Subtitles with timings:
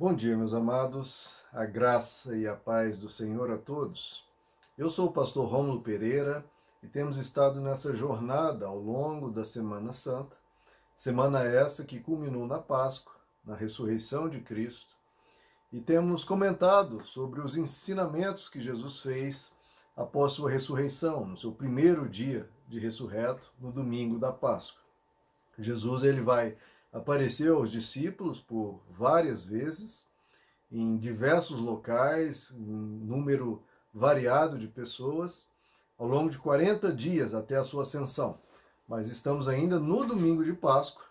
[0.00, 4.24] Bom dia, meus amados, a graça e a paz do Senhor a todos.
[4.78, 6.44] Eu sou o pastor Rômulo Pereira
[6.80, 10.36] e temos estado nessa jornada ao longo da Semana Santa,
[10.96, 13.12] semana essa que culminou na Páscoa,
[13.44, 14.94] na ressurreição de Cristo,
[15.72, 19.52] e temos comentado sobre os ensinamentos que Jesus fez
[19.96, 24.80] após sua ressurreição, no seu primeiro dia de ressurreto, no domingo da Páscoa.
[25.58, 26.56] Jesus ele vai
[26.92, 30.08] aparecer aos discípulos por várias vezes,
[30.70, 35.46] em diversos locais, um número variado de pessoas,
[35.98, 38.40] ao longo de 40 dias até a sua ascensão.
[38.86, 41.04] Mas estamos ainda no domingo de Páscoa,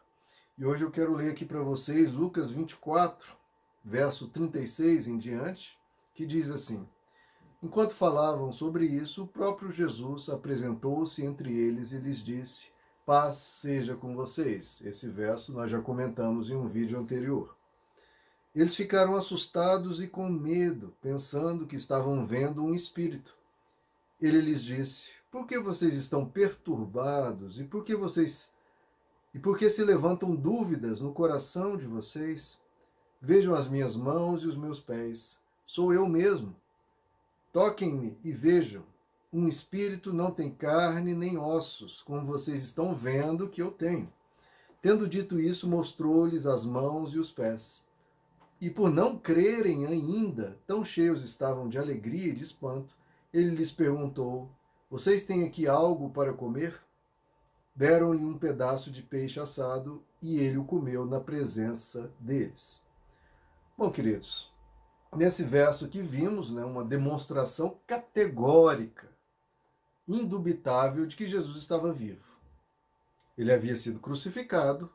[0.58, 3.28] e hoje eu quero ler aqui para vocês Lucas 24,
[3.84, 5.78] verso 36 em diante,
[6.16, 6.88] que diz assim:
[7.62, 12.72] Enquanto falavam sobre isso, o próprio Jesus apresentou-se entre eles e lhes disse:
[13.08, 14.82] Paz seja com vocês.
[14.82, 17.56] Esse verso nós já comentamos em um vídeo anterior.
[18.54, 23.34] Eles ficaram assustados e com medo, pensando que estavam vendo um espírito.
[24.20, 28.52] Ele lhes disse: Por que vocês estão perturbados e por que vocês
[29.34, 32.60] e por que se levantam dúvidas no coração de vocês?
[33.22, 35.40] Vejam as minhas mãos e os meus pés.
[35.66, 36.54] Sou eu mesmo.
[37.54, 38.84] Toquem-me e vejam
[39.32, 44.12] um espírito não tem carne nem ossos, como vocês estão vendo que eu tenho.
[44.82, 47.86] Tendo dito isso, mostrou-lhes as mãos e os pés.
[48.62, 52.96] E por não crerem ainda, tão cheios estavam de alegria e de espanto,
[53.34, 54.50] ele lhes perguntou:
[54.90, 56.80] Vocês têm aqui algo para comer?
[57.76, 62.82] Deram-lhe um pedaço de peixe assado e ele o comeu na presença deles.
[63.78, 64.52] Bom, queridos,
[65.16, 69.17] nesse verso que vimos, né, uma demonstração categórica
[70.08, 72.26] indubitável de que Jesus estava vivo.
[73.38, 74.92] Ele havia sido crucificado,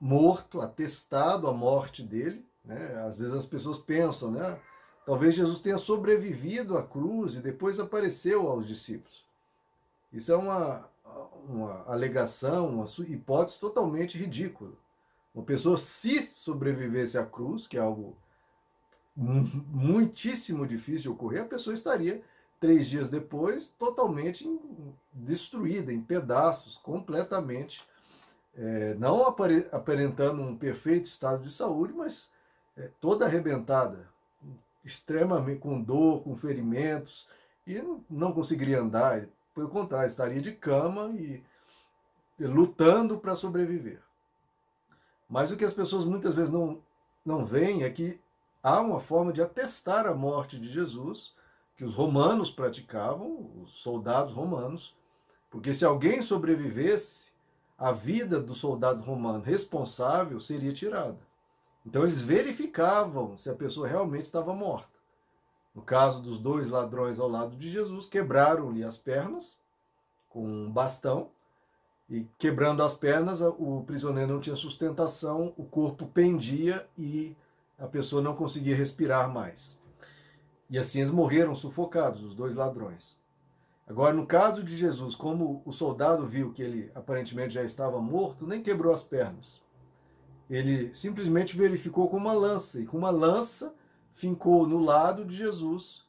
[0.00, 2.44] morto, atestado a morte dele.
[2.64, 3.04] Né?
[3.06, 4.58] Às vezes as pessoas pensam, né?
[5.04, 9.24] Talvez Jesus tenha sobrevivido à cruz e depois apareceu aos discípulos.
[10.12, 10.88] Isso é uma,
[11.48, 14.72] uma alegação, uma hipótese totalmente ridícula.
[15.34, 18.16] Uma pessoa, se sobrevivesse à cruz, que é algo
[19.16, 22.22] muitíssimo difícil de ocorrer, a pessoa estaria
[22.62, 24.48] três dias depois, totalmente
[25.12, 27.84] destruída, em pedaços, completamente,
[28.56, 32.30] é, não aparentando um perfeito estado de saúde, mas
[32.76, 34.08] é, toda arrebentada,
[34.84, 37.28] extremamente com dor, com ferimentos,
[37.66, 41.42] e não, conseguiria andar, pelo contrário, estaria de cama e,
[42.38, 44.00] e lutando para sobreviver.
[45.28, 46.80] Mas o que as pessoas muitas vezes não,
[47.26, 48.20] não veem é que
[48.62, 51.34] há uma forma de atestar a morte de Jesus,
[51.82, 54.94] que os romanos praticavam, os soldados romanos,
[55.50, 57.32] porque se alguém sobrevivesse,
[57.76, 61.18] a vida do soldado romano responsável seria tirada.
[61.84, 64.96] Então eles verificavam se a pessoa realmente estava morta.
[65.74, 69.58] No caso dos dois ladrões ao lado de Jesus, quebraram-lhe as pernas
[70.30, 71.30] com um bastão,
[72.08, 77.36] e quebrando as pernas, o prisioneiro não tinha sustentação, o corpo pendia e
[77.76, 79.81] a pessoa não conseguia respirar mais.
[80.72, 83.20] E assim eles morreram sufocados, os dois ladrões.
[83.86, 88.46] Agora, no caso de Jesus, como o soldado viu que ele aparentemente já estava morto,
[88.46, 89.60] nem quebrou as pernas.
[90.48, 93.74] Ele simplesmente verificou com uma lança, e com uma lança
[94.14, 96.06] fincou no lado de Jesus,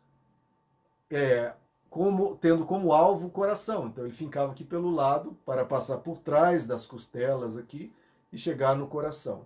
[1.12, 1.51] é,
[1.90, 3.88] como, tendo como alvo o coração.
[3.88, 7.94] Então ele fincava aqui pelo lado para passar por trás das costelas aqui
[8.31, 9.45] e chegar no coração.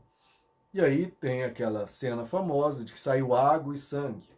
[0.72, 4.37] E aí tem aquela cena famosa de que saiu água e sangue.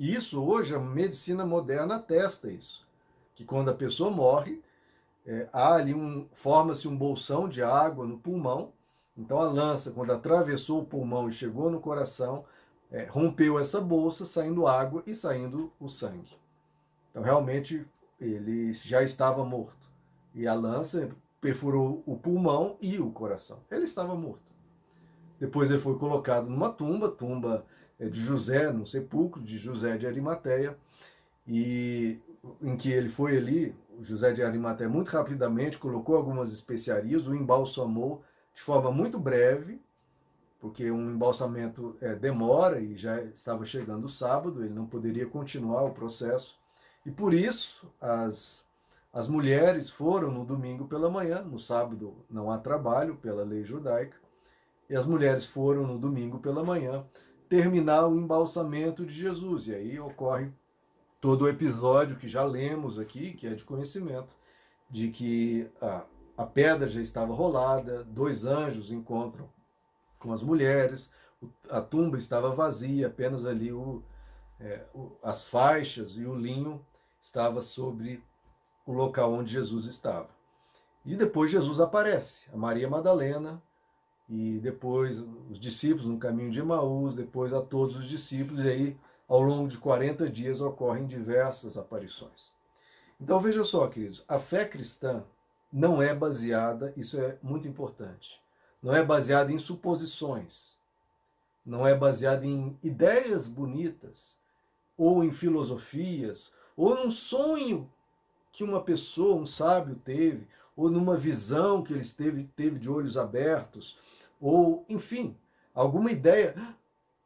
[0.00, 2.88] E isso hoje a medicina moderna atesta isso,
[3.34, 4.58] que quando a pessoa morre,
[5.26, 8.72] é, há ali um forma-se um bolsão de água no pulmão.
[9.14, 12.46] Então a lança, quando atravessou o pulmão e chegou no coração,
[12.90, 16.34] é, rompeu essa bolsa, saindo água e saindo o sangue.
[17.10, 17.86] Então realmente
[18.18, 19.86] ele já estava morto.
[20.34, 21.10] E a lança
[21.42, 23.60] perfurou o pulmão e o coração.
[23.70, 24.50] Ele estava morto.
[25.38, 30.06] Depois ele foi colocado numa tumba, tumba é, de José, no sepulcro de José de
[30.06, 30.76] Arimateia,
[31.46, 32.18] e
[32.62, 38.22] em que ele foi ali, José de Arimateia muito rapidamente colocou algumas especiarias, o embalsamou
[38.54, 39.80] de forma muito breve,
[40.60, 45.84] porque um embalsamento é, demora e já estava chegando o sábado, ele não poderia continuar
[45.84, 46.58] o processo.
[47.04, 48.64] E por isso as,
[49.12, 54.16] as mulheres foram no domingo pela manhã, no sábado não há trabalho pela lei judaica,
[54.88, 57.04] e as mulheres foram no domingo pela manhã
[57.50, 59.66] terminar o embalsamento de Jesus.
[59.66, 60.52] E aí ocorre
[61.20, 64.32] todo o episódio que já lemos aqui, que é de conhecimento,
[64.88, 66.04] de que a,
[66.38, 69.50] a pedra já estava rolada, dois anjos encontram
[70.18, 71.12] com as mulheres,
[71.68, 74.02] a tumba estava vazia, apenas ali o,
[74.60, 76.84] é, o, as faixas e o linho
[77.20, 78.22] estava sobre
[78.86, 80.28] o local onde Jesus estava.
[81.04, 83.60] E depois Jesus aparece, a Maria Madalena,
[84.30, 88.96] e depois os discípulos no caminho de Emaús, depois a todos os discípulos, e aí
[89.28, 92.52] ao longo de 40 dias ocorrem diversas aparições.
[93.20, 95.24] Então veja só, queridos, a fé cristã
[95.72, 98.40] não é baseada, isso é muito importante,
[98.80, 100.76] não é baseada em suposições,
[101.66, 104.38] não é baseada em ideias bonitas,
[104.96, 107.90] ou em filosofias, ou num sonho
[108.52, 113.16] que uma pessoa, um sábio teve, ou numa visão que ele teve, teve de olhos
[113.16, 113.98] abertos,
[114.40, 115.36] ou, enfim,
[115.74, 116.54] alguma ideia.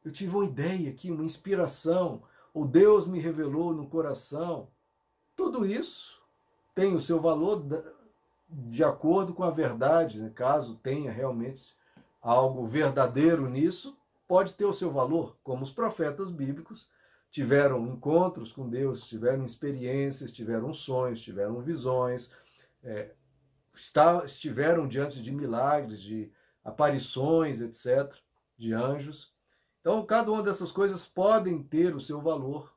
[0.04, 2.22] Eu tive uma ideia aqui, uma inspiração,
[2.52, 4.68] ou Deus me revelou no coração.
[5.36, 6.20] Tudo isso
[6.74, 7.64] tem o seu valor
[8.48, 10.30] de acordo com a verdade, né?
[10.34, 11.74] caso tenha realmente
[12.20, 13.96] algo verdadeiro nisso,
[14.26, 16.88] pode ter o seu valor, como os profetas bíblicos
[17.30, 22.32] tiveram encontros com Deus, tiveram experiências, tiveram sonhos, tiveram visões,
[22.82, 23.10] é,
[23.74, 26.30] está, estiveram diante de milagres, de
[26.64, 28.14] aparições, etc.,
[28.56, 29.32] de anjos.
[29.80, 32.74] Então, cada uma dessas coisas podem ter o seu valor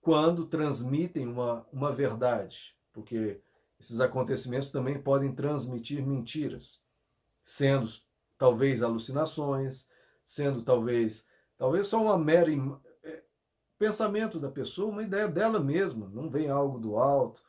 [0.00, 3.40] quando transmitem uma, uma verdade, porque
[3.80, 6.80] esses acontecimentos também podem transmitir mentiras,
[7.44, 7.88] sendo
[8.36, 9.88] talvez alucinações,
[10.26, 11.24] sendo talvez
[11.56, 12.50] talvez só uma mera
[13.82, 17.42] pensamento da pessoa, uma ideia dela mesma, não vem algo do alto.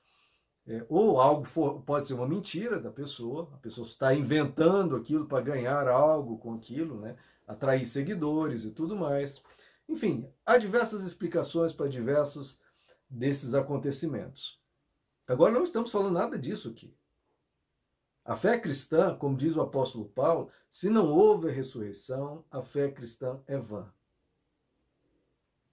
[0.65, 5.25] É, ou algo for, pode ser uma mentira da pessoa, a pessoa está inventando aquilo
[5.25, 7.17] para ganhar algo com aquilo, né?
[7.45, 9.43] atrair seguidores e tudo mais.
[9.89, 12.61] Enfim, há diversas explicações para diversos
[13.09, 14.59] desses acontecimentos.
[15.27, 16.95] Agora, não estamos falando nada disso aqui.
[18.25, 23.41] A fé cristã, como diz o apóstolo Paulo, se não houve ressurreição, a fé cristã
[23.45, 23.91] é vã.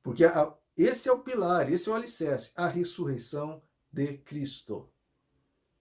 [0.03, 4.89] Porque a, esse é o pilar, esse é o alicerce, a ressurreição de Cristo.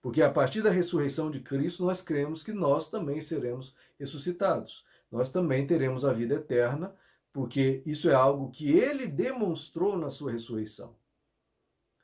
[0.02, 4.84] Porque a partir da ressurreição de Cristo, nós cremos que nós também seremos ressuscitados.
[5.10, 6.94] Nós também teremos a vida eterna,
[7.32, 10.96] porque isso é algo que ele demonstrou na sua ressurreição.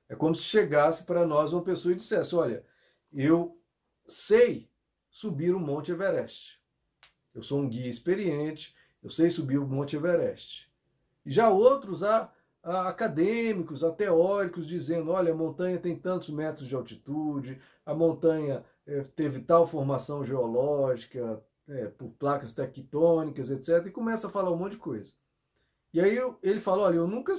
[0.09, 2.65] É como se chegasse para nós uma pessoa e dissesse: Olha,
[3.13, 3.59] eu
[4.07, 4.71] sei
[5.11, 6.61] subir o Monte Everest.
[7.35, 10.71] Eu sou um guia experiente, eu sei subir o Monte Everest.
[11.25, 12.33] E já outros há,
[12.67, 18.65] há acadêmicos, há teóricos dizendo, olha, a montanha tem tantos metros de altitude, a montanha
[18.85, 23.87] é, teve tal formação geológica, é, por placas tectônicas, etc.
[23.87, 25.13] E começa a falar um monte de coisa.
[25.93, 27.35] E aí eu, ele fala, olha, eu nunca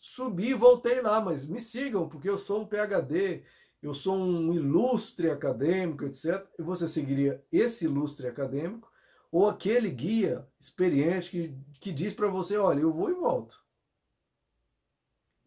[0.00, 3.42] subi e voltei lá, mas me sigam, porque eu sou um PhD,
[3.82, 6.46] eu sou um ilustre acadêmico, etc.
[6.58, 8.88] E você seguiria esse ilustre acadêmico
[9.32, 13.60] ou aquele guia experiente que, que diz para você, olha, eu vou e volto.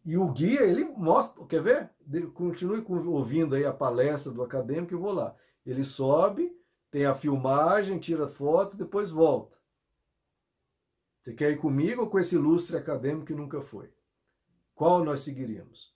[0.04, 1.90] E o guia, ele mostra, quer ver?
[2.34, 5.34] Continue ouvindo aí a palestra do acadêmico e vou lá.
[5.64, 6.54] Ele sobe,
[6.90, 9.56] tem a filmagem, tira foto, depois volta.
[11.22, 13.90] Você quer ir comigo ou com esse ilustre acadêmico que nunca foi?
[14.74, 15.94] Qual nós seguiríamos?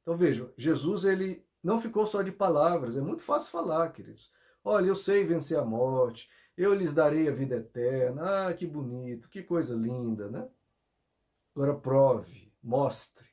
[0.00, 4.32] Então vejam, Jesus ele não ficou só de palavras, é muito fácil falar, queridos.
[4.64, 8.48] Olha, eu sei vencer a morte, eu lhes darei a vida eterna.
[8.48, 10.48] Ah, que bonito, que coisa linda, né?
[11.54, 13.31] Agora prove, mostre.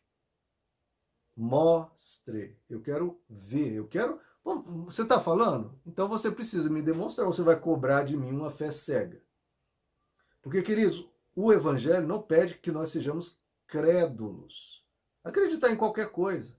[1.39, 2.57] Mostre.
[2.69, 4.19] Eu quero ver, eu quero.
[4.43, 5.79] Bom, você está falando?
[5.85, 9.21] Então você precisa me demonstrar, você vai cobrar de mim uma fé cega.
[10.41, 14.85] Porque, queridos, o Evangelho não pede que nós sejamos crédulos.
[15.23, 16.53] Acreditar em qualquer coisa.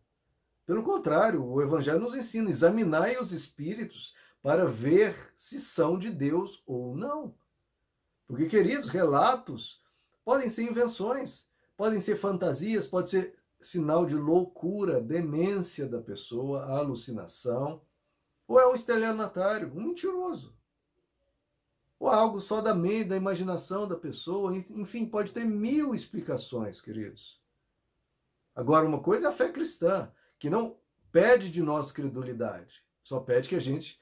[0.64, 6.62] Pelo contrário, o Evangelho nos ensina: examinai os espíritos para ver se são de Deus
[6.66, 7.34] ou não.
[8.26, 9.82] Porque, queridos, relatos
[10.25, 17.83] podem ser invenções, podem ser fantasias, pode ser sinal de loucura, demência da pessoa, alucinação,
[18.47, 20.57] ou é um estelionatário, um mentiroso.
[21.99, 27.40] Ou algo só da mente, da imaginação da pessoa, enfim, pode ter mil explicações, queridos.
[28.55, 30.79] Agora, uma coisa é a fé cristã, que não
[31.12, 34.00] pede de nós credulidade, só pede que a gente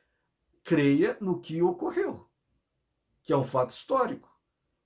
[0.62, 2.28] creia no que ocorreu,
[3.22, 4.28] que é um fato histórico.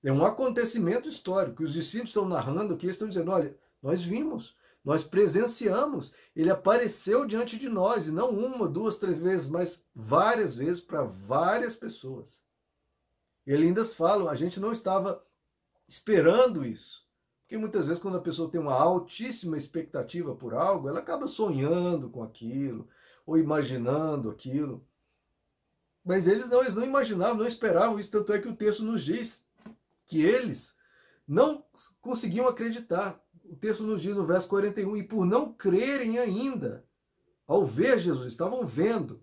[0.03, 1.63] É um acontecimento histórico.
[1.63, 7.59] Os discípulos estão narrando aqui, estão dizendo: olha, nós vimos, nós presenciamos, ele apareceu diante
[7.59, 12.41] de nós, e não uma, duas, três vezes, mas várias vezes para várias pessoas.
[13.47, 15.25] Ele ainda falam: a gente não estava
[15.89, 17.03] esperando isso.
[17.43, 22.09] Porque muitas vezes, quando a pessoa tem uma altíssima expectativa por algo, ela acaba sonhando
[22.09, 22.89] com aquilo,
[23.27, 24.85] ou imaginando aquilo.
[26.05, 29.05] Mas eles não, eles não imaginavam, não esperavam isso, tanto é que o texto nos
[29.05, 29.45] diz
[30.07, 30.75] que eles
[31.29, 31.65] não
[32.01, 33.23] conseguiam acreditar.
[33.53, 36.87] O texto nos diz no verso 41, e por não crerem ainda,
[37.47, 39.23] ao ver Jesus, estavam vendo,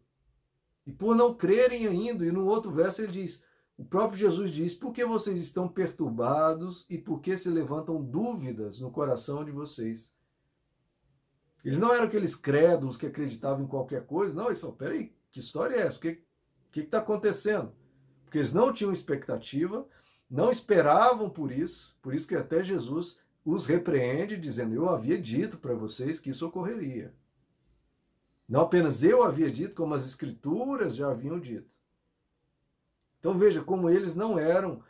[0.85, 3.43] e por não crerem ainda, e no outro verso ele diz,
[3.75, 8.79] o próprio Jesus diz, por que vocês estão perturbados e por que se levantam dúvidas
[8.79, 10.15] no coração de vocês?
[11.65, 15.39] Eles não eram aqueles crédulos que acreditavam em qualquer coisa, não, eles falaram, peraí, que
[15.39, 15.97] história é essa?
[15.97, 16.21] O que
[16.75, 17.73] está acontecendo?
[18.23, 19.87] Porque eles não tinham expectativa,
[20.29, 25.57] não esperavam por isso, por isso que até Jesus os repreende, dizendo: Eu havia dito
[25.57, 27.13] para vocês que isso ocorreria.
[28.47, 31.69] Não apenas eu havia dito, como as Escrituras já haviam dito.
[33.19, 34.81] Então veja como eles não eram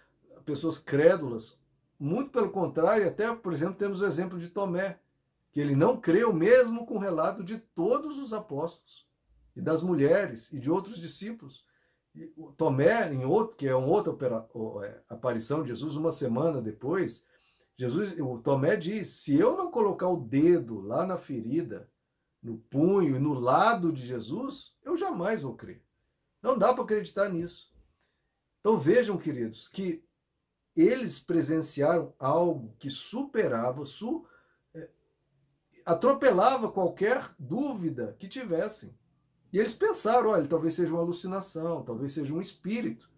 [0.45, 1.59] pessoas crédulas,
[1.99, 4.99] muito pelo contrário, até, por exemplo, temos o exemplo de Tomé,
[5.51, 9.05] que ele não creu mesmo com o relato de todos os apóstolos
[9.55, 11.65] e das mulheres e de outros discípulos.
[12.57, 14.13] Tomé, em outro, que é uma outra
[14.85, 17.25] é, aparição de Jesus, uma semana depois,
[17.79, 21.89] Jesus, o Tomé diz: se eu não colocar o dedo lá na ferida,
[22.43, 25.81] no punho e no lado de Jesus, eu jamais vou crer.
[26.41, 27.73] Não dá para acreditar nisso.
[28.59, 30.03] Então vejam, queridos, que
[30.75, 34.27] eles presenciaram algo que superava, su,
[34.73, 34.89] é,
[35.85, 38.93] atropelava qualquer dúvida que tivessem.
[39.53, 43.09] E eles pensaram, olha, talvez seja uma alucinação, talvez seja um espírito.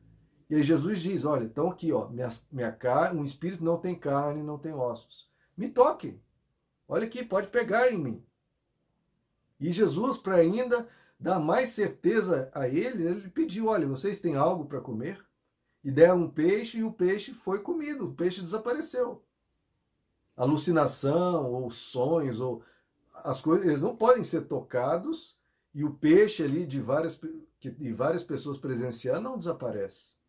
[0.52, 3.96] E aí Jesus diz, olha, então aqui, ó, minha, minha carne, um espírito não tem
[3.96, 5.30] carne, não tem ossos.
[5.56, 6.20] Me toque.
[6.90, 8.26] Olha aqui, pode pegar em mim.
[9.58, 14.66] E Jesus, para ainda dar mais certeza a ele, ele pediu, olha, vocês têm algo
[14.66, 15.26] para comer?
[15.86, 19.24] E deram um peixe e o peixe foi comido, o peixe desapareceu.
[20.36, 22.62] Alucinação ou sonhos ou
[23.24, 25.38] as coisas, eles não podem ser tocados
[25.74, 27.18] e o peixe ali de várias,
[27.58, 30.20] de várias pessoas presenciando não desaparece.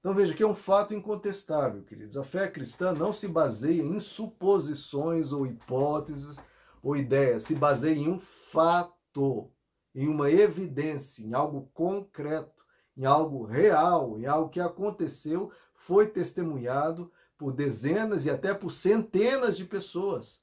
[0.00, 2.16] Então veja que é um fato incontestável, queridos.
[2.16, 6.36] A fé cristã não se baseia em suposições ou hipóteses
[6.82, 9.50] ou ideias, se baseia em um fato,
[9.94, 12.64] em uma evidência, em algo concreto,
[12.96, 19.56] em algo real, em algo que aconteceu, foi testemunhado por dezenas e até por centenas
[19.56, 20.42] de pessoas.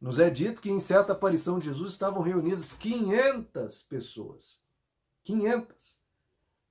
[0.00, 4.60] Nos é dito que em certa aparição de Jesus estavam reunidas 500 pessoas.
[5.22, 5.93] 500.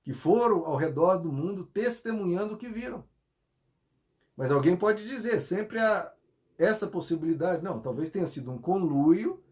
[0.04, 3.02] Que foram ao redor do mundo testemunhando o que viram.
[4.36, 6.12] Mas alguém pode dizer, sempre há
[6.58, 7.64] essa possibilidade.
[7.64, 9.42] Não, talvez tenha sido um conluio,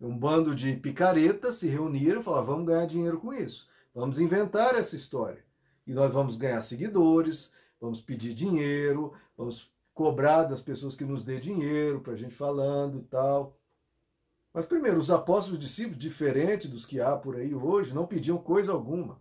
[0.00, 3.68] um bando de picaretas se reuniram e falaram: vamos ganhar dinheiro com isso.
[3.94, 5.44] Vamos inventar essa história.
[5.86, 11.40] E nós vamos ganhar seguidores, vamos pedir dinheiro, vamos cobrar das pessoas que nos dê
[11.40, 13.56] dinheiro para a gente falando e tal.
[14.52, 18.72] Mas primeiro, os apóstolos discípulos, diferente dos que há por aí hoje, não pediam coisa
[18.72, 19.20] alguma.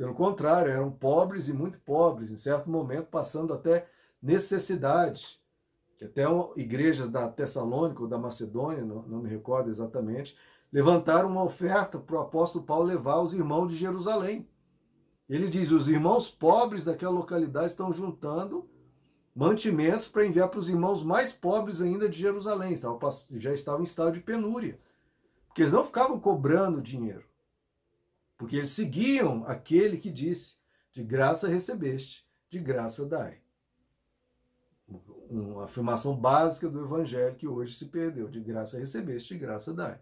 [0.00, 3.86] Pelo contrário, eram pobres e muito pobres, em certo momento passando até
[4.22, 5.38] necessidade.
[6.02, 6.24] Até
[6.56, 10.34] igrejas da Tessalônica ou da Macedônia, não, não me recordo exatamente,
[10.72, 14.48] levantaram uma oferta para o apóstolo Paulo levar os irmãos de Jerusalém.
[15.28, 18.66] Ele diz: os irmãos pobres daquela localidade estão juntando
[19.36, 22.74] mantimentos para enviar para os irmãos mais pobres ainda de Jerusalém,
[23.32, 24.80] já estavam em estado de penúria.
[25.46, 27.28] Porque eles não ficavam cobrando dinheiro.
[28.40, 30.56] Porque eles seguiam aquele que disse:
[30.90, 33.38] de graça recebeste, de graça dai.
[35.28, 40.00] Uma afirmação básica do evangelho que hoje se perdeu: de graça recebeste, de graça dai.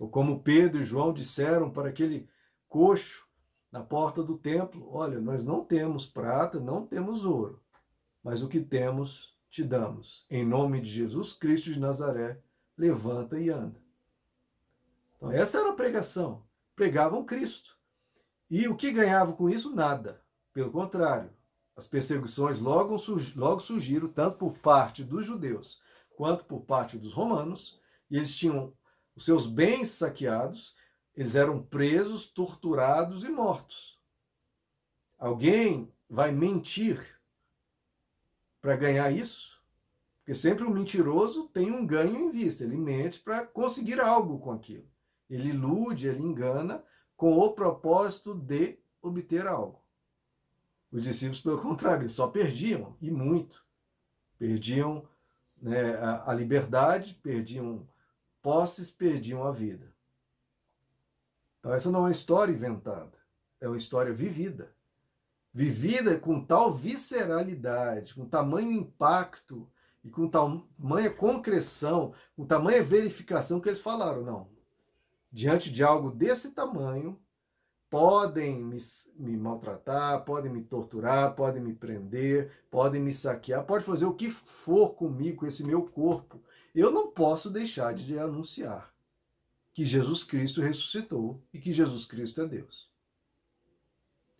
[0.00, 2.28] Ou como Pedro e João disseram para aquele
[2.68, 3.24] coxo
[3.70, 7.62] na porta do templo: Olha, nós não temos prata, não temos ouro,
[8.20, 10.26] mas o que temos te damos.
[10.28, 12.42] Em nome de Jesus Cristo de Nazaré,
[12.76, 13.80] levanta e anda.
[15.16, 16.42] Então, essa era a pregação.
[16.82, 17.78] Pregavam Cristo.
[18.50, 19.72] E o que ganhavam com isso?
[19.72, 20.20] Nada.
[20.52, 21.30] Pelo contrário,
[21.76, 23.00] as perseguições logo,
[23.36, 25.80] logo surgiram, tanto por parte dos judeus
[26.16, 28.72] quanto por parte dos romanos, e eles tinham
[29.14, 30.74] os seus bens saqueados,
[31.14, 33.96] eles eram presos, torturados e mortos.
[35.16, 37.00] Alguém vai mentir
[38.60, 39.62] para ganhar isso?
[40.18, 44.50] Porque sempre o mentiroso tem um ganho em vista, ele mente para conseguir algo com
[44.50, 44.91] aquilo.
[45.32, 46.84] Ele ilude, ele engana
[47.16, 49.82] com o propósito de obter algo.
[50.90, 53.64] Os discípulos, pelo contrário, só perdiam, e muito.
[54.38, 55.08] Perdiam
[55.60, 57.88] né, a, a liberdade, perdiam
[58.42, 59.92] posses, perdiam a vida.
[61.60, 63.16] Então, essa não é uma história inventada,
[63.60, 64.74] é uma história vivida
[65.52, 69.68] vivida com tal visceralidade, com tamanho impacto
[70.02, 74.51] e com tamanha concreção, com tamanha verificação que eles falaram, não.
[75.32, 77.18] Diante de algo desse tamanho,
[77.88, 78.78] podem me,
[79.16, 84.30] me, maltratar, podem me torturar, podem me prender, podem me saquear, pode fazer o que
[84.30, 86.42] for comigo, com esse meu corpo.
[86.74, 88.94] Eu não posso deixar de anunciar
[89.72, 92.90] que Jesus Cristo ressuscitou e que Jesus Cristo é Deus.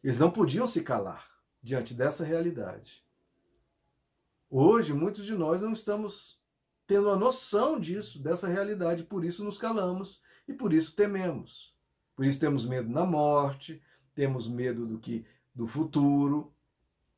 [0.04, 1.30] Eles não podiam se calar
[1.62, 3.02] diante dessa realidade.
[4.50, 6.38] Hoje, muitos de nós não estamos
[6.87, 10.20] tendo a noção disso, dessa realidade, por isso nos calamos
[10.52, 11.75] e por isso tememos.
[12.14, 13.82] Por isso temos medo da morte,
[14.14, 16.52] temos medo do que do futuro,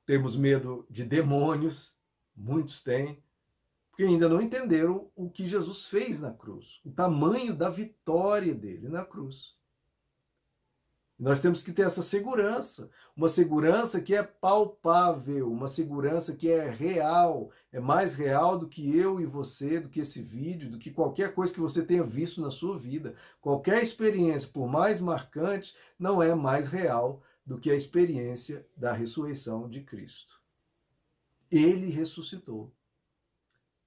[0.07, 1.97] temos medo de demônios,
[2.37, 3.23] muitos têm,
[3.91, 8.89] porque ainda não entenderam o que Jesus fez na cruz, o tamanho da vitória dele
[8.89, 9.57] na cruz.
[11.17, 16.69] Nós temos que ter essa segurança, uma segurança que é palpável, uma segurança que é
[16.69, 20.91] real, é mais real do que eu e você, do que esse vídeo, do que
[20.91, 23.15] qualquer coisa que você tenha visto na sua vida.
[23.41, 29.69] Qualquer experiência, por mais marcante, não é mais real do que a experiência da ressurreição
[29.69, 30.41] de Cristo.
[31.49, 32.73] Ele ressuscitou.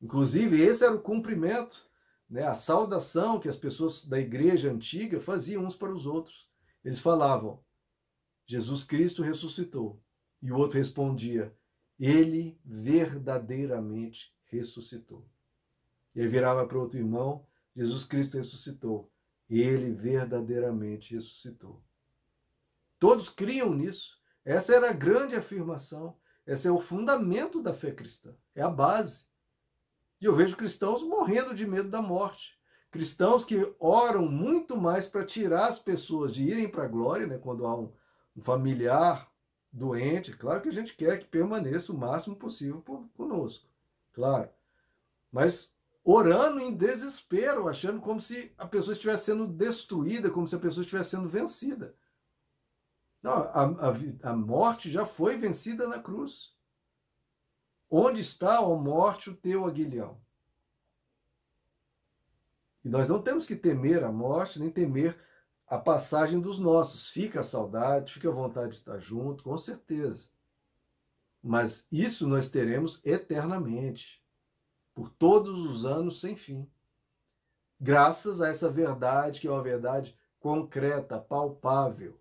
[0.02, 1.86] Inclusive, esse era o cumprimento,
[2.30, 6.47] né, a saudação que as pessoas da igreja antiga faziam uns para os outros.
[6.84, 7.64] Eles falavam,
[8.46, 10.02] Jesus Cristo ressuscitou.
[10.42, 11.56] E o outro respondia,
[12.00, 15.28] ele verdadeiramente ressuscitou.
[16.16, 19.12] E aí virava para outro irmão, Jesus Cristo ressuscitou.
[19.50, 21.84] Ele verdadeiramente ressuscitou.
[23.00, 24.22] Todos criam nisso.
[24.44, 26.18] Essa era a grande afirmação.
[26.46, 28.36] Esse é o fundamento da fé cristã.
[28.56, 29.26] É a base.
[30.20, 32.57] E eu vejo cristãos morrendo de medo da morte
[32.98, 37.38] cristãos que oram muito mais para tirar as pessoas de irem para a glória, né,
[37.38, 37.94] quando há um,
[38.42, 39.32] familiar
[39.72, 43.68] doente, claro que a gente quer que permaneça o máximo possível por, conosco,
[44.14, 44.50] claro.
[45.32, 50.60] Mas orando em desespero, achando como se a pessoa estivesse sendo destruída, como se a
[50.60, 51.96] pessoa estivesse sendo vencida.
[53.22, 56.52] Não, a, a, a morte já foi vencida na cruz.
[57.92, 60.20] Onde está, ó morte, o teu aguilhão?
[62.84, 65.18] E nós não temos que temer a morte, nem temer
[65.68, 67.10] a passagem dos nossos.
[67.10, 70.30] Fica a saudade, fica a vontade de estar junto, com certeza.
[71.44, 74.24] Mas isso nós teremos eternamente,
[74.94, 76.68] por todos os anos sem fim.
[77.80, 82.20] Graças a essa verdade, que é uma verdade concreta, palpável.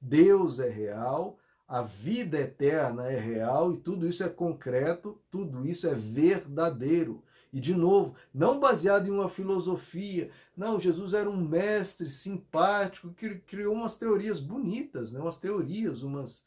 [0.00, 5.86] Deus é real, a vida eterna é real e tudo isso é concreto, tudo isso
[5.86, 7.22] é verdadeiro.
[7.52, 10.30] E, de novo, não baseado em uma filosofia.
[10.56, 15.20] Não, Jesus era um mestre simpático que criou umas teorias bonitas, né?
[15.20, 16.44] umas teorias, umas,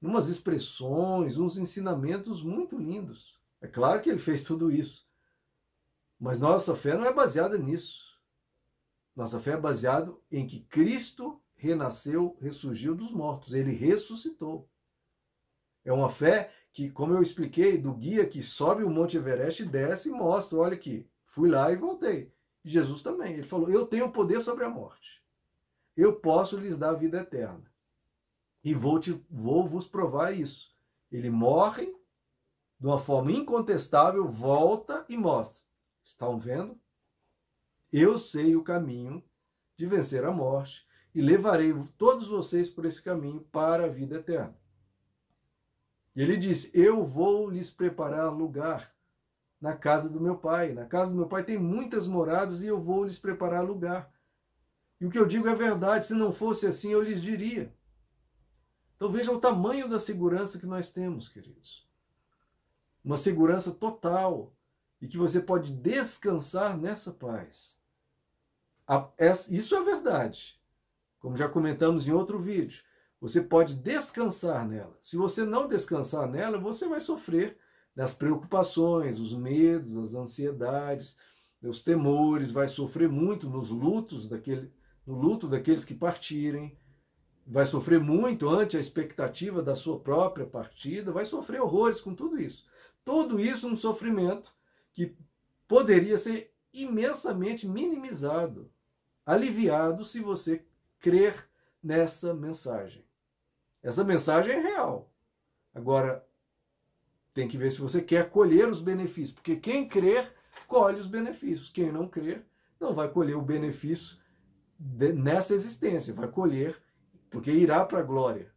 [0.00, 3.38] umas expressões, uns ensinamentos muito lindos.
[3.60, 5.08] É claro que ele fez tudo isso.
[6.18, 8.08] Mas nossa fé não é baseada nisso.
[9.14, 13.52] Nossa fé é baseada em que Cristo renasceu, ressurgiu dos mortos.
[13.52, 14.68] Ele ressuscitou.
[15.84, 20.08] É uma fé que, como eu expliquei, do guia que sobe o Monte Everest, desce
[20.08, 22.32] e mostra, olha aqui, fui lá e voltei.
[22.64, 25.22] Jesus também, ele falou, eu tenho poder sobre a morte.
[25.96, 27.64] Eu posso lhes dar a vida eterna.
[28.62, 30.74] E vou, te, vou vos provar isso.
[31.10, 31.86] Ele morre
[32.78, 35.64] de uma forma incontestável, volta e mostra.
[36.04, 36.78] Estão vendo?
[37.92, 39.24] Eu sei o caminho
[39.76, 44.57] de vencer a morte e levarei todos vocês por esse caminho para a vida eterna.
[46.18, 48.92] E ele disse: Eu vou lhes preparar lugar
[49.60, 50.72] na casa do meu pai.
[50.72, 54.12] Na casa do meu pai tem muitas moradas e eu vou lhes preparar lugar.
[55.00, 57.72] E o que eu digo é verdade, se não fosse assim eu lhes diria.
[58.96, 61.88] Então veja o tamanho da segurança que nós temos, queridos.
[63.04, 64.52] Uma segurança total
[65.00, 67.78] e que você pode descansar nessa paz.
[69.48, 70.60] Isso é verdade.
[71.20, 72.87] Como já comentamos em outro vídeo.
[73.20, 74.96] Você pode descansar nela.
[75.02, 77.58] Se você não descansar nela, você vai sofrer
[77.94, 81.16] das preocupações, os medos, as ansiedades,
[81.60, 84.72] os temores, vai sofrer muito nos lutos daquele,
[85.04, 86.78] no luto daqueles que partirem,
[87.44, 92.40] vai sofrer muito ante a expectativa da sua própria partida, vai sofrer horrores com tudo
[92.40, 92.66] isso.
[93.04, 94.52] Tudo isso um sofrimento
[94.92, 95.16] que
[95.66, 98.70] poderia ser imensamente minimizado,
[99.26, 100.64] aliviado se você
[101.00, 101.48] crer
[101.82, 103.07] nessa mensagem.
[103.82, 105.10] Essa mensagem é real.
[105.74, 106.26] Agora,
[107.32, 110.32] tem que ver se você quer colher os benefícios, porque quem crer,
[110.66, 111.68] colhe os benefícios.
[111.68, 112.44] Quem não crer,
[112.80, 114.18] não vai colher o benefício
[114.78, 116.80] de, nessa existência, vai colher,
[117.30, 118.52] porque irá para a glória.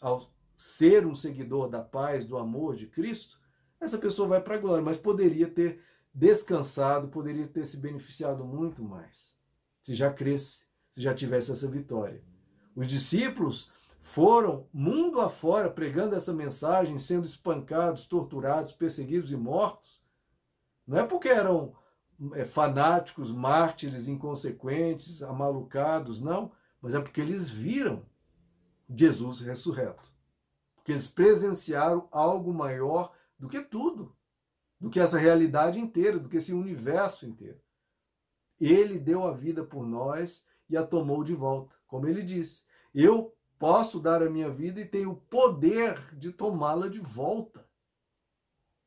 [0.00, 3.40] Ao ser um seguidor da paz, do amor de Cristo,
[3.80, 5.82] essa pessoa vai para a glória, mas poderia ter
[6.14, 9.34] descansado, poderia ter se beneficiado muito mais,
[9.80, 12.22] se já cresce, se já tivesse essa vitória.
[12.76, 13.70] Os discípulos
[14.02, 20.02] foram mundo afora pregando essa mensagem, sendo espancados, torturados, perseguidos e mortos.
[20.84, 21.72] Não é porque eram
[22.34, 28.04] é, fanáticos, mártires, inconsequentes, amalucados, não, mas é porque eles viram
[28.92, 30.12] Jesus ressurreto.
[30.74, 34.16] Porque eles presenciaram algo maior do que tudo,
[34.80, 37.60] do que essa realidade inteira, do que esse universo inteiro.
[38.60, 41.76] Ele deu a vida por nós e a tomou de volta.
[41.86, 43.32] Como ele disse, eu
[43.62, 47.64] posso dar a minha vida e tenho o poder de tomá-la de volta.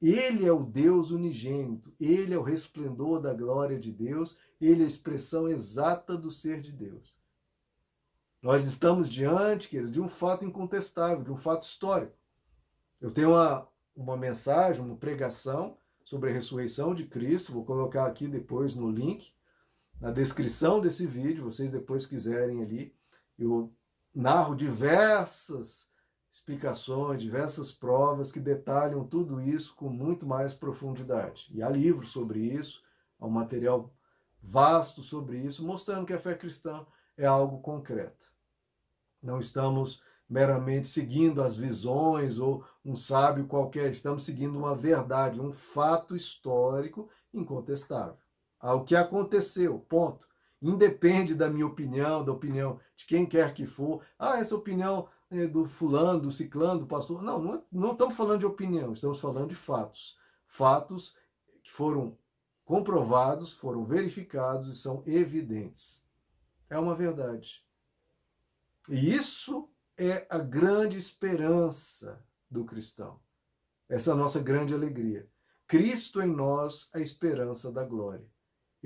[0.02, 4.86] Ele é o Deus unigênito, ele é o resplendor da glória de Deus, ele é
[4.86, 7.18] a expressão exata do ser de Deus.
[8.42, 12.18] Nós estamos diante, querido, de um fato incontestável, de um fato histórico.
[13.00, 18.28] Eu tenho uma, uma mensagem, uma pregação sobre a ressurreição de Cristo, vou colocar aqui
[18.28, 19.34] depois no link,
[20.02, 22.94] na descrição desse vídeo, vocês depois quiserem ali,
[23.40, 23.74] eu
[24.16, 25.90] narro diversas
[26.32, 31.48] explicações, diversas provas que detalham tudo isso com muito mais profundidade.
[31.52, 32.82] E há livros sobre isso,
[33.20, 33.94] há um material
[34.42, 36.86] vasto sobre isso, mostrando que a fé cristã
[37.18, 38.26] é algo concreto.
[39.22, 45.52] Não estamos meramente seguindo as visões ou um sábio qualquer, estamos seguindo uma verdade, um
[45.52, 48.18] fato histórico incontestável.
[48.60, 50.28] Ao que aconteceu, ponto.
[50.62, 54.04] Independe da minha opinião, da opinião de quem quer que for.
[54.18, 57.22] Ah, essa opinião é, do fulano, do ciclano, do pastor.
[57.22, 60.18] Não, não, não estamos falando de opinião, estamos falando de fatos.
[60.48, 61.16] Fatos
[61.64, 62.18] que foram
[62.64, 66.04] comprovados, foram verificados e são evidentes.
[66.70, 67.64] É uma verdade.
[68.90, 73.20] E isso é a grande esperança do cristão.
[73.88, 75.30] Essa é a nossa grande alegria.
[75.68, 78.26] Cristo em nós, a esperança da glória.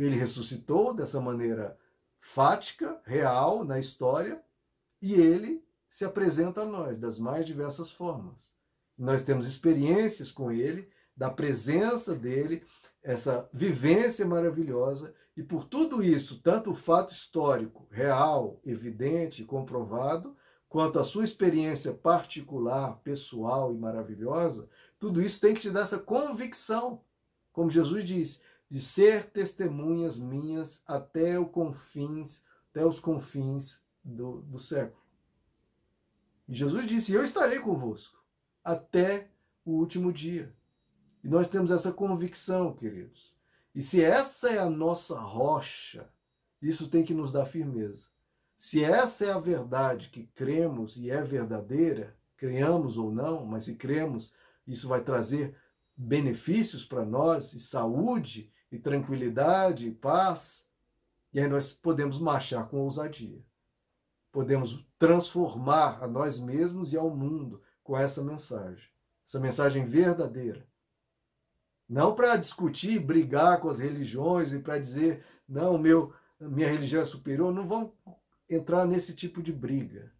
[0.01, 1.77] Ele ressuscitou dessa maneira
[2.21, 4.41] fática, real na história,
[5.01, 8.49] e ele se apresenta a nós das mais diversas formas.
[8.97, 12.65] Nós temos experiências com ele, da presença dele,
[13.03, 20.35] essa vivência maravilhosa, e por tudo isso, tanto o fato histórico, real, evidente, comprovado,
[20.69, 25.99] quanto a sua experiência particular, pessoal e maravilhosa, tudo isso tem que te dar essa
[25.99, 27.01] convicção,
[27.51, 35.01] como Jesus disse, de ser testemunhas minhas até, confins, até os confins do, do século.
[36.47, 38.23] E Jesus disse: Eu estarei convosco
[38.63, 39.29] até
[39.65, 40.53] o último dia.
[41.23, 43.36] E nós temos essa convicção, queridos.
[43.73, 46.10] E se essa é a nossa rocha,
[46.62, 48.08] isso tem que nos dar firmeza.
[48.58, 53.75] Se essa é a verdade que cremos e é verdadeira, creamos ou não, mas se
[53.75, 54.34] cremos,
[54.67, 55.55] isso vai trazer
[55.95, 60.67] benefícios para nós, e saúde, e tranquilidade, e paz,
[61.34, 63.43] e aí nós podemos marchar com ousadia
[64.32, 68.88] podemos transformar a nós mesmos e ao mundo com essa mensagem.
[69.27, 70.67] Essa mensagem verdadeira.
[71.88, 77.05] Não para discutir, brigar com as religiões e para dizer, não, meu, minha religião é
[77.05, 77.51] superior.
[77.51, 77.93] Não vão
[78.49, 80.12] entrar nesse tipo de briga.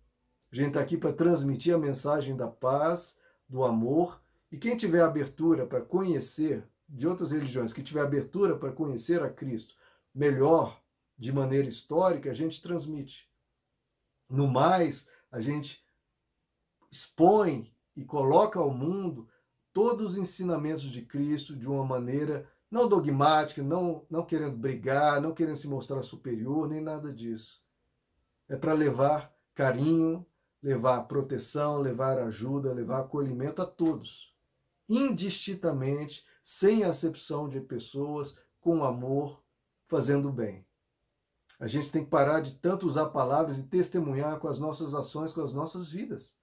[0.52, 4.20] A gente está aqui para transmitir a mensagem da paz, do amor.
[4.52, 9.30] E quem tiver abertura para conhecer de outras religiões, que tiver abertura para conhecer a
[9.30, 9.76] Cristo
[10.14, 10.82] melhor,
[11.18, 13.30] de maneira histórica, a gente transmite.
[14.30, 15.84] No mais, a gente
[16.90, 19.28] expõe e coloca ao mundo
[19.74, 25.34] todos os ensinamentos de Cristo de uma maneira não dogmática, não, não querendo brigar, não
[25.34, 27.62] querendo se mostrar superior, nem nada disso.
[28.48, 30.26] É para levar carinho,
[30.62, 34.29] levar proteção, levar ajuda, levar acolhimento a todos,
[34.90, 39.44] indistintamente, sem acepção de pessoas, com amor,
[39.86, 40.66] fazendo bem.
[41.60, 45.32] A gente tem que parar de tanto usar palavras e testemunhar com as nossas ações,
[45.32, 46.34] com as nossas vidas.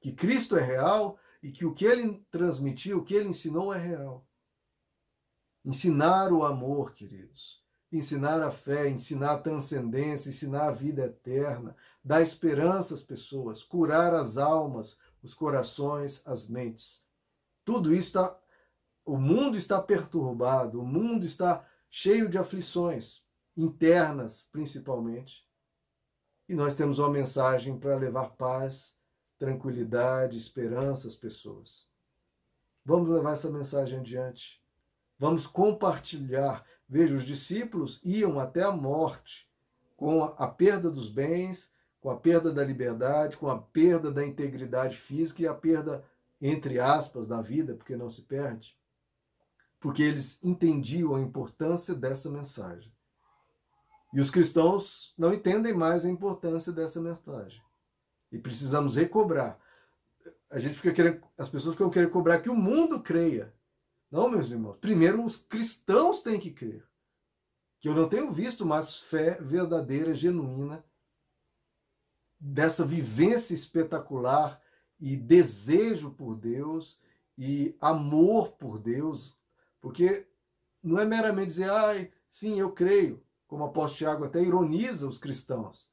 [0.00, 3.78] Que Cristo é real e que o que ele transmitiu, o que ele ensinou é
[3.78, 4.26] real.
[5.64, 7.62] Ensinar o amor, queridos.
[7.90, 14.14] Ensinar a fé, ensinar a transcendência, ensinar a vida eterna, dar esperança às pessoas, curar
[14.14, 17.02] as almas, os corações, as mentes.
[17.64, 18.38] Tudo isso está.
[19.04, 23.22] O mundo está perturbado, o mundo está cheio de aflições
[23.56, 25.46] internas principalmente.
[26.48, 28.98] E nós temos uma mensagem para levar paz,
[29.38, 31.88] tranquilidade, esperança às pessoas.
[32.84, 34.62] Vamos levar essa mensagem adiante.
[35.18, 36.64] Vamos compartilhar.
[36.88, 39.48] Veja, os discípulos iam até a morte
[39.96, 41.70] com a perda dos bens,
[42.00, 46.04] com a perda da liberdade, com a perda da integridade física e a perda,
[46.42, 48.76] entre aspas, da vida, porque não se perde.
[49.78, 52.92] Porque eles entendiam a importância dessa mensagem.
[54.12, 57.62] E os cristãos não entendem mais a importância dessa mensagem.
[58.30, 59.58] E precisamos recobrar.
[60.50, 63.54] A gente fica querendo, as pessoas ficam querendo cobrar que o mundo creia.
[64.10, 64.76] Não, meus irmãos.
[64.78, 66.84] Primeiro os cristãos têm que crer.
[67.80, 70.84] Que eu não tenho visto mais fé verdadeira, genuína,
[72.38, 74.61] dessa vivência espetacular
[75.02, 77.02] e desejo por Deus
[77.36, 79.36] e amor por Deus,
[79.80, 80.28] porque
[80.80, 85.18] não é meramente dizer, ai, sim, eu creio, como o apóstolo Tiago até ironiza os
[85.18, 85.90] cristãos.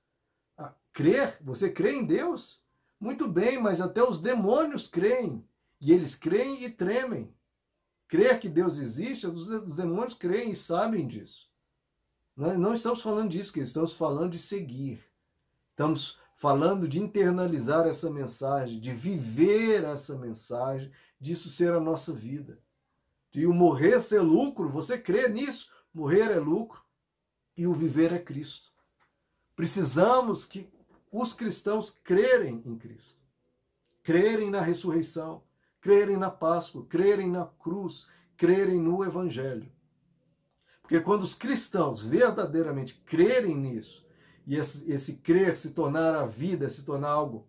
[0.56, 2.62] Ah, crer, você crê em Deus?
[3.00, 5.44] Muito bem, mas até os demônios creem,
[5.82, 7.34] e eles creem e tremem.
[8.08, 11.50] Crer que Deus existe, os demônios creem e sabem disso.
[12.36, 15.04] Não estamos falando disso, que estamos falando de seguir.
[15.72, 22.58] Estamos falando de internalizar essa mensagem, de viver essa mensagem, disso ser a nossa vida.
[23.30, 25.70] De o morrer ser lucro, você crê nisso?
[25.94, 26.82] Morrer é lucro
[27.58, 28.72] e o viver é Cristo.
[29.54, 30.70] Precisamos que
[31.12, 33.18] os cristãos crerem em Cristo,
[34.02, 35.44] crerem na ressurreição,
[35.82, 39.70] crerem na Páscoa, crerem na cruz, crerem no Evangelho.
[40.82, 44.08] Porque quando os cristãos verdadeiramente crerem nisso,
[44.50, 47.48] e esse, esse crer se tornar a vida, se tornar algo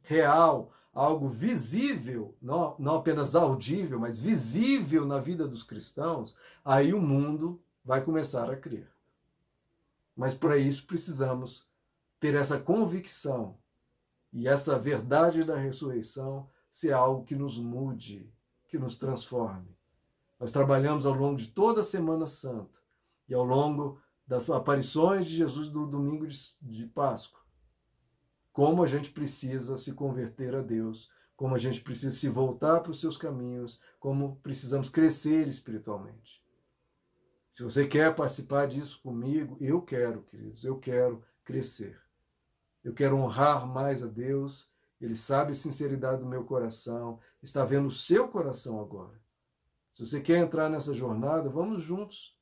[0.00, 6.34] real, algo visível, não, não apenas audível, mas visível na vida dos cristãos,
[6.64, 8.90] aí o mundo vai começar a crer.
[10.16, 11.68] Mas para isso precisamos
[12.18, 13.58] ter essa convicção
[14.32, 18.32] e essa verdade da ressurreição ser algo que nos mude,
[18.68, 19.76] que nos transforme.
[20.40, 22.78] Nós trabalhamos ao longo de toda a Semana Santa
[23.28, 27.40] e ao longo das aparições de Jesus do domingo de, de Páscoa.
[28.52, 32.90] Como a gente precisa se converter a Deus, como a gente precisa se voltar para
[32.90, 36.44] os seus caminhos, como precisamos crescer espiritualmente.
[37.52, 41.98] Se você quer participar disso comigo, eu quero, queridos, eu quero crescer.
[42.84, 44.70] Eu quero honrar mais a Deus.
[45.00, 49.18] Ele sabe a sinceridade do meu coração, está vendo o seu coração agora.
[49.94, 52.37] Se você quer entrar nessa jornada, vamos juntos.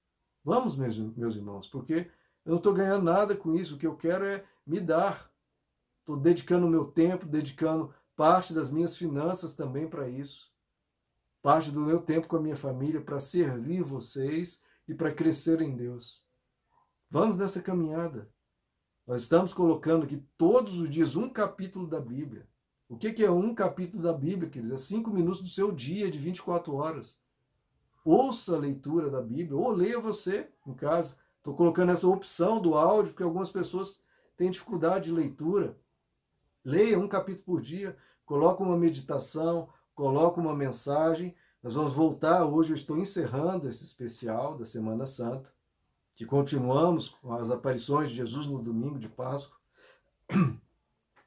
[0.46, 2.08] Vamos, meus, meus irmãos, porque
[2.44, 3.74] eu não estou ganhando nada com isso.
[3.74, 5.28] O que eu quero é me dar.
[5.98, 10.48] Estou dedicando o meu tempo, dedicando parte das minhas finanças também para isso.
[11.42, 15.74] Parte do meu tempo com a minha família para servir vocês e para crescer em
[15.74, 16.22] Deus.
[17.10, 18.30] Vamos nessa caminhada.
[19.04, 22.46] Nós estamos colocando aqui todos os dias um capítulo da Bíblia.
[22.88, 24.80] O que é um capítulo da Bíblia, queridos?
[24.80, 27.18] É cinco minutos do seu dia de 24 horas
[28.06, 31.16] ouça a leitura da Bíblia, ou leia você em casa.
[31.38, 34.00] Estou colocando essa opção do áudio, porque algumas pessoas
[34.36, 35.76] têm dificuldade de leitura.
[36.64, 41.34] Leia um capítulo por dia, coloca uma meditação, coloca uma mensagem.
[41.62, 45.52] Nós vamos voltar, hoje eu estou encerrando esse especial da Semana Santa,
[46.14, 49.56] que continuamos com as aparições de Jesus no domingo de Páscoa.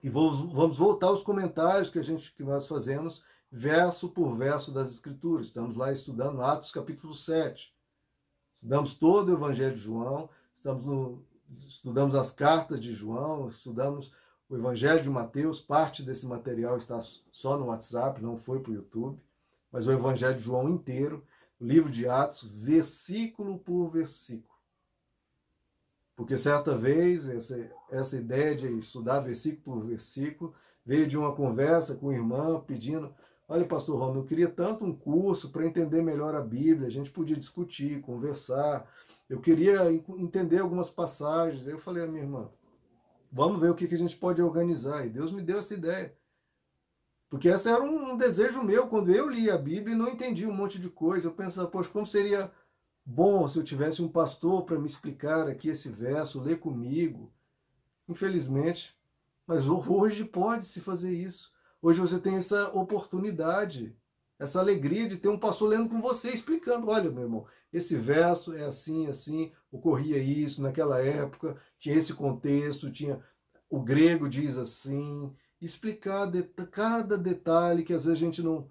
[0.02, 4.92] E vamos voltar aos comentários que a gente que nós fazemos verso por verso das
[4.92, 5.48] Escrituras.
[5.48, 7.74] Estamos lá estudando Atos capítulo 7.
[8.54, 11.24] Estudamos todo o Evangelho de João, estamos no,
[11.66, 14.14] estudamos as cartas de João, estudamos
[14.50, 15.60] o Evangelho de Mateus.
[15.60, 17.00] Parte desse material está
[17.32, 19.20] só no WhatsApp, não foi para o YouTube,
[19.72, 21.26] mas o Evangelho de João inteiro,
[21.60, 24.50] o livro de Atos, versículo por versículo.
[26.16, 30.54] Porque certa vez, essa, essa ideia de estudar versículo por versículo
[30.86, 33.14] veio de uma conversa com o irmão pedindo
[33.52, 37.10] Olha, pastor Romulo, eu queria tanto um curso para entender melhor a Bíblia, a gente
[37.10, 38.88] podia discutir, conversar.
[39.28, 41.66] Eu queria entender algumas passagens.
[41.66, 42.48] Aí eu falei à minha irmã,
[43.32, 45.04] vamos ver o que, que a gente pode organizar.
[45.04, 46.16] E Deus me deu essa ideia.
[47.28, 50.54] Porque esse era um, desejo meu quando eu li a Bíblia e não entendi um
[50.54, 51.28] monte de coisa.
[51.28, 52.52] Eu pensava, poxa, como seria
[53.04, 57.32] bom se eu tivesse um pastor para me explicar aqui esse verso, ler comigo.
[58.08, 58.96] Infelizmente,
[59.48, 61.52] mas hoje pode se fazer isso.
[61.82, 63.96] Hoje você tem essa oportunidade,
[64.38, 68.54] essa alegria de ter um pastor lendo com você, explicando: olha, meu irmão, esse verso
[68.54, 73.24] é assim, assim, ocorria isso naquela época, tinha esse contexto, tinha.
[73.70, 76.32] O grego diz assim, explicar
[76.72, 78.68] cada detalhe que às vezes a gente não.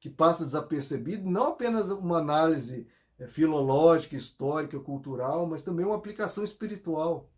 [0.00, 2.86] que passa desapercebido, não apenas uma análise
[3.18, 7.30] é, filológica, histórica, cultural, mas também uma aplicação espiritual,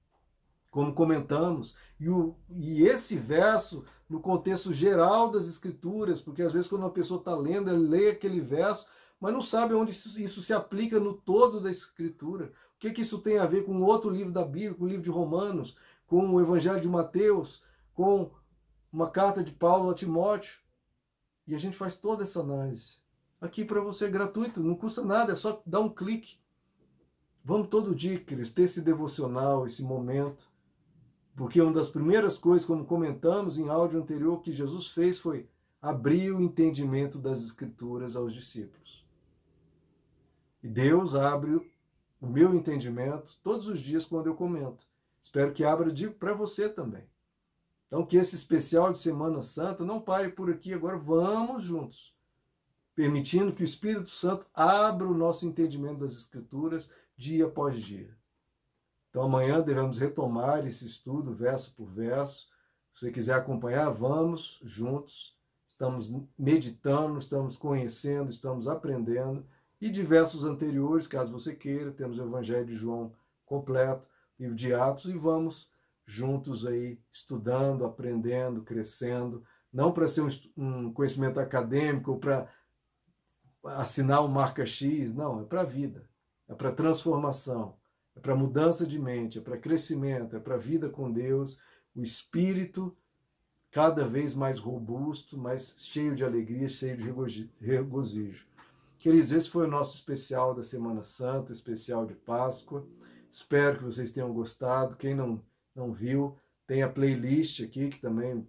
[0.71, 1.77] como comentamos.
[2.01, 6.91] E, o, e esse verso no contexto geral das escrituras, porque às vezes quando uma
[6.91, 8.87] pessoa está lendo, ela lê aquele verso,
[9.19, 12.53] mas não sabe onde isso, se aplica no todo da escritura.
[12.77, 15.03] O que, que isso tem a ver com outro livro da Bíblia, com o livro
[15.03, 17.61] de Romanos, com o Evangelho de Mateus,
[17.93, 18.31] com
[18.93, 20.61] uma carta de Paulo a Timóteo.
[21.45, 22.99] E a gente faz toda essa análise.
[23.41, 26.39] Aqui para você é gratuito, não custa nada, é só dar um clique.
[27.45, 30.54] Vamos todo dia, queridos, ter esse devocional, esse momento.
[31.37, 35.49] Porque uma das primeiras coisas, como comentamos em áudio anterior, que Jesus fez foi
[35.83, 39.05] abrir o entendimento das Escrituras aos discípulos.
[40.63, 41.57] E Deus abre
[42.21, 44.87] o meu entendimento todos os dias quando eu comento.
[45.21, 47.05] Espero que abra, digo, para você também.
[47.87, 52.15] Então, que esse especial de Semana Santa não pare por aqui, agora vamos juntos,
[52.95, 58.17] permitindo que o Espírito Santo abra o nosso entendimento das Escrituras dia após dia.
[59.15, 62.49] Então, amanhã devemos retomar esse estudo, verso por verso.
[62.93, 65.39] Se você quiser acompanhar, vamos juntos.
[65.69, 69.47] Estamos meditando, estamos conhecendo, estamos aprendendo.
[69.81, 73.13] E diversos anteriores, caso você queira, temos o Evangelho de João
[73.47, 74.05] completo,
[74.37, 75.71] livro de Atos, e vamos
[76.05, 82.49] juntos aí estudando, aprendendo, crescendo, não para ser um, um, conhecimento acadêmico ou para
[83.63, 86.05] assinar o marca X, não, é para a vida,
[86.49, 87.77] é para transformação,
[88.17, 91.61] é para mudança de mente, é para crescimento, é para vida com Deus,
[91.95, 92.97] o espírito
[93.71, 98.47] cada vez mais robusto, mais cheio de alegria, cheio de regozijo.
[98.99, 102.87] Queridos, esse foi o nosso especial da Semana Santa, especial de Páscoa.
[103.31, 104.97] Espero que vocês tenham gostado.
[104.97, 105.43] Quem não
[105.75, 108.47] não viu, tem a playlist aqui que também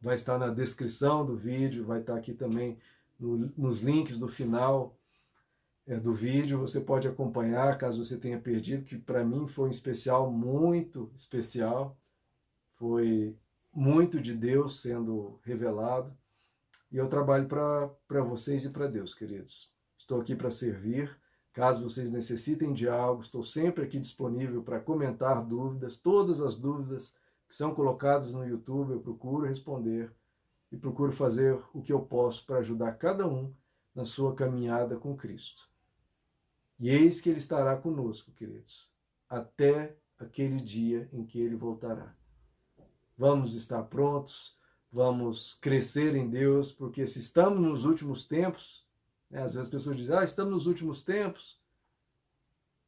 [0.00, 2.78] vai estar na descrição do vídeo, vai estar aqui também
[3.18, 4.98] no, nos links do final
[5.86, 6.60] é, do vídeo.
[6.60, 11.96] Você pode acompanhar caso você tenha perdido, que para mim foi um especial muito especial.
[12.74, 13.36] Foi
[13.72, 16.16] muito de Deus sendo revelado.
[16.90, 19.72] E eu trabalho para vocês e para Deus, queridos.
[19.98, 21.16] Estou aqui para servir
[21.56, 25.96] Caso vocês necessitem de algo, estou sempre aqui disponível para comentar dúvidas.
[25.96, 27.16] Todas as dúvidas
[27.48, 30.12] que são colocadas no YouTube eu procuro responder
[30.70, 33.54] e procuro fazer o que eu posso para ajudar cada um
[33.94, 35.66] na sua caminhada com Cristo.
[36.78, 38.92] E eis que Ele estará conosco, queridos,
[39.28, 42.14] até aquele dia em que Ele voltará.
[43.16, 44.56] Vamos estar prontos,
[44.92, 48.86] vamos crescer em Deus, porque se estamos nos últimos tempos,
[49.30, 49.42] né?
[49.42, 51.60] Às vezes as pessoas dizem, ah, estamos nos últimos tempos.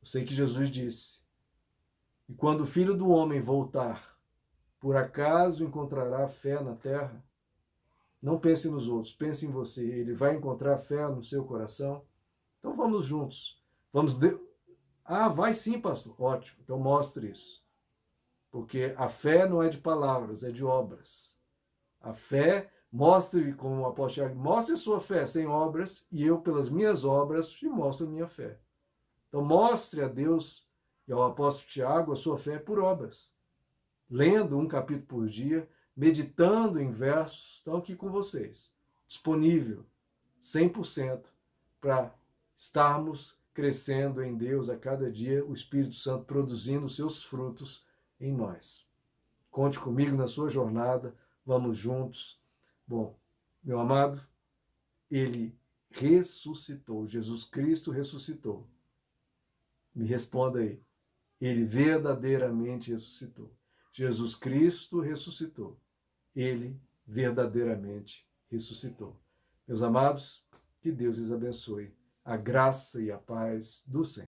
[0.00, 1.18] Eu sei que Jesus disse,
[2.28, 4.18] e quando o Filho do Homem voltar,
[4.78, 7.24] por acaso encontrará fé na terra?
[8.20, 9.84] Não pense nos outros, pense em você.
[9.84, 12.04] Ele vai encontrar fé no seu coração?
[12.58, 13.62] Então vamos juntos.
[13.92, 14.18] Vamos.
[14.18, 14.38] De...
[15.04, 16.14] Ah, vai sim, pastor.
[16.20, 16.58] Ótimo.
[16.62, 17.64] Então mostre isso.
[18.50, 21.36] Porque a fé não é de palavras, é de obras.
[22.00, 26.70] A fé Mostre, como o apóstolo Tiago, mostre sua fé sem obras, e eu, pelas
[26.70, 28.58] minhas obras, te mostro minha fé.
[29.28, 30.66] Então, mostre a Deus
[31.06, 33.34] e ao apóstolo Tiago a sua fé por obras.
[34.08, 38.74] Lendo um capítulo por dia, meditando em versos, estão aqui com vocês.
[39.06, 39.84] Disponível
[40.42, 41.26] 100%
[41.80, 42.14] para
[42.56, 47.84] estarmos crescendo em Deus a cada dia, o Espírito Santo produzindo seus frutos
[48.20, 48.86] em nós.
[49.50, 51.12] Conte comigo na sua jornada,
[51.44, 52.38] vamos juntos
[52.86, 53.18] Bom,
[53.62, 54.24] meu amado,
[55.10, 55.58] ele
[55.90, 58.64] ressuscitou, Jesus Cristo ressuscitou.
[59.92, 60.80] Me responda aí.
[61.40, 63.52] Ele verdadeiramente ressuscitou.
[63.92, 65.76] Jesus Cristo ressuscitou.
[66.32, 69.20] Ele verdadeiramente ressuscitou.
[69.66, 70.46] Meus amados,
[70.80, 71.97] que Deus lhes abençoe.
[72.28, 74.26] A graça e a paz do Senhor.